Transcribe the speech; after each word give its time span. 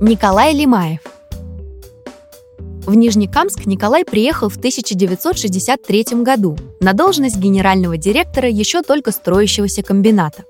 Николай 0.00 0.54
Лимаев 0.54 1.00
В 2.86 2.94
Нижнекамск 2.94 3.66
Николай 3.66 4.04
приехал 4.04 4.48
в 4.48 4.56
1963 4.56 6.22
году 6.22 6.56
на 6.80 6.92
должность 6.92 7.38
генерального 7.38 7.96
директора 7.96 8.48
еще 8.48 8.82
только 8.82 9.10
строящегося 9.10 9.82
комбината. 9.82 10.44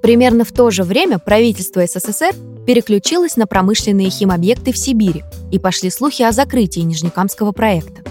Примерно 0.00 0.44
в 0.44 0.52
то 0.52 0.70
же 0.70 0.84
время 0.84 1.18
правительство 1.18 1.86
СССР 1.86 2.34
переключилось 2.66 3.36
на 3.36 3.46
промышленные 3.46 4.10
химобъекты 4.10 4.72
в 4.72 4.78
Сибири, 4.78 5.22
и 5.50 5.58
пошли 5.58 5.90
слухи 5.90 6.22
о 6.22 6.32
закрытии 6.32 6.80
Нижнекамского 6.80 7.52
проекта. 7.52 8.02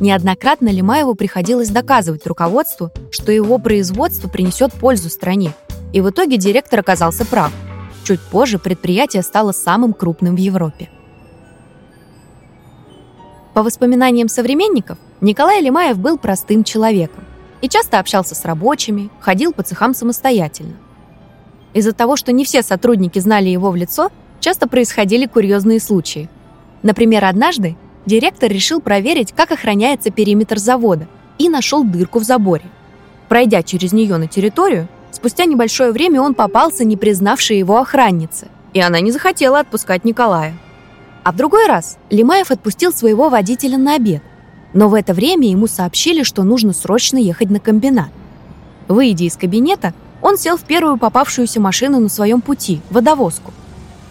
Неоднократно 0.00 0.68
Лимаеву 0.68 1.14
приходилось 1.14 1.70
доказывать 1.70 2.26
руководству, 2.26 2.90
что 3.10 3.32
его 3.32 3.58
производство 3.58 4.28
принесет 4.28 4.72
пользу 4.72 5.08
стране, 5.08 5.54
и 5.94 6.00
в 6.00 6.10
итоге 6.10 6.38
директор 6.38 6.80
оказался 6.80 7.24
прав. 7.24 7.52
Чуть 8.02 8.20
позже 8.20 8.58
предприятие 8.58 9.22
стало 9.22 9.52
самым 9.52 9.94
крупным 9.94 10.34
в 10.34 10.38
Европе. 10.38 10.90
По 13.54 13.62
воспоминаниям 13.62 14.26
современников, 14.26 14.98
Николай 15.20 15.62
Лимаев 15.62 15.96
был 15.96 16.18
простым 16.18 16.64
человеком 16.64 17.22
и 17.62 17.68
часто 17.68 18.00
общался 18.00 18.34
с 18.34 18.44
рабочими, 18.44 19.08
ходил 19.20 19.52
по 19.52 19.62
цехам 19.62 19.94
самостоятельно. 19.94 20.74
Из-за 21.74 21.92
того, 21.92 22.16
что 22.16 22.32
не 22.32 22.44
все 22.44 22.64
сотрудники 22.64 23.20
знали 23.20 23.48
его 23.48 23.70
в 23.70 23.76
лицо, 23.76 24.10
часто 24.40 24.66
происходили 24.66 25.26
курьезные 25.26 25.78
случаи. 25.78 26.28
Например, 26.82 27.24
однажды 27.24 27.76
директор 28.04 28.50
решил 28.50 28.80
проверить, 28.80 29.32
как 29.32 29.52
охраняется 29.52 30.10
периметр 30.10 30.58
завода, 30.58 31.06
и 31.38 31.48
нашел 31.48 31.84
дырку 31.84 32.18
в 32.18 32.24
заборе. 32.24 32.64
Пройдя 33.28 33.62
через 33.62 33.92
нее 33.92 34.16
на 34.16 34.26
территорию, 34.26 34.88
спустя 35.14 35.44
небольшое 35.44 35.92
время 35.92 36.20
он 36.20 36.34
попался 36.34 36.84
не 36.84 36.96
признавшей 36.96 37.58
его 37.58 37.78
охраннице, 37.78 38.48
и 38.72 38.80
она 38.80 39.00
не 39.00 39.10
захотела 39.10 39.60
отпускать 39.60 40.04
Николая. 40.04 40.54
А 41.22 41.32
в 41.32 41.36
другой 41.36 41.66
раз 41.66 41.96
Лимаев 42.10 42.50
отпустил 42.50 42.92
своего 42.92 43.28
водителя 43.28 43.78
на 43.78 43.94
обед, 43.94 44.22
но 44.74 44.88
в 44.88 44.94
это 44.94 45.14
время 45.14 45.48
ему 45.48 45.66
сообщили, 45.66 46.22
что 46.22 46.42
нужно 46.42 46.72
срочно 46.72 47.16
ехать 47.16 47.50
на 47.50 47.60
комбинат. 47.60 48.10
Выйдя 48.88 49.24
из 49.24 49.36
кабинета, 49.36 49.94
он 50.20 50.36
сел 50.36 50.56
в 50.56 50.62
первую 50.62 50.98
попавшуюся 50.98 51.60
машину 51.60 52.00
на 52.00 52.08
своем 52.08 52.40
пути– 52.40 52.80
водовозку. 52.90 53.52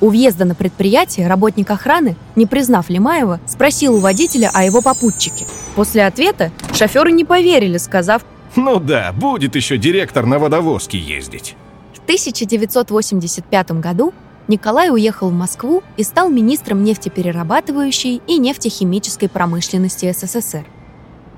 У 0.01 0.09
въезда 0.09 0.45
на 0.45 0.55
предприятие 0.55 1.27
работник 1.27 1.69
охраны, 1.69 2.15
не 2.35 2.45
признав 2.45 2.89
Лимаева, 2.89 3.39
спросил 3.47 3.95
у 3.95 3.99
водителя 3.99 4.51
о 4.53 4.63
его 4.63 4.81
попутчике. 4.81 5.45
После 5.75 6.05
ответа 6.05 6.51
шоферы 6.73 7.11
не 7.11 7.23
поверили, 7.25 7.77
сказав 7.77 8.23
«Ну 8.55 8.79
да, 8.79 9.11
будет 9.13 9.55
еще 9.55 9.77
директор 9.77 10.25
на 10.25 10.39
водовозке 10.39 10.97
ездить». 10.97 11.55
В 11.93 12.03
1985 12.03 13.71
году 13.71 14.13
Николай 14.47 14.91
уехал 14.91 15.29
в 15.29 15.33
Москву 15.33 15.83
и 15.97 16.03
стал 16.03 16.29
министром 16.29 16.83
нефтеперерабатывающей 16.83 18.21
и 18.27 18.37
нефтехимической 18.37 19.29
промышленности 19.29 20.11
СССР. 20.11 20.65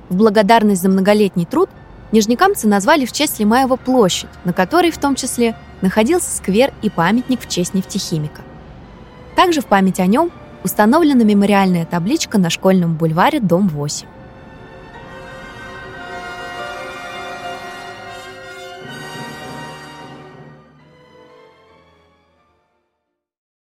В 0.09 0.15
благодарность 0.15 0.81
за 0.81 0.89
многолетний 0.89 1.45
труд 1.45 1.69
Нижнекамцы 2.11 2.67
назвали 2.67 3.05
в 3.05 3.11
честь 3.11 3.39
Лимаева 3.39 3.75
площадь, 3.75 4.29
на 4.43 4.53
которой 4.53 4.91
в 4.91 4.97
том 4.97 5.15
числе 5.15 5.55
находился 5.81 6.35
сквер 6.35 6.71
и 6.81 6.89
памятник 6.89 7.41
в 7.41 7.49
честь 7.49 7.73
нефтехимика. 7.73 8.41
Также 9.35 9.61
в 9.61 9.65
память 9.65 9.99
о 9.99 10.05
нем 10.05 10.31
установлена 10.63 11.23
мемориальная 11.23 11.85
табличка 11.85 12.37
на 12.37 12.49
школьном 12.49 12.95
бульваре, 12.95 13.39
дом 13.39 13.67
8. 13.67 14.07